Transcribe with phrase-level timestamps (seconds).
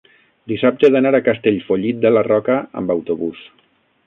[0.51, 3.49] dissabte he d'anar a Castellfollit de la Roca amb autobús.